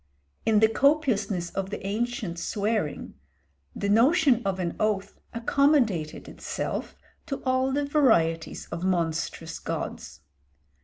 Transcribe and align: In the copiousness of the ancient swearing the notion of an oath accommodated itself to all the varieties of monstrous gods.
In 0.47 0.61
the 0.61 0.67
copiousness 0.67 1.51
of 1.51 1.69
the 1.69 1.85
ancient 1.85 2.39
swearing 2.39 3.13
the 3.75 3.87
notion 3.87 4.41
of 4.43 4.57
an 4.59 4.75
oath 4.79 5.19
accommodated 5.31 6.27
itself 6.27 6.95
to 7.27 7.35
all 7.45 7.71
the 7.71 7.85
varieties 7.85 8.65
of 8.71 8.83
monstrous 8.83 9.59
gods. 9.59 10.21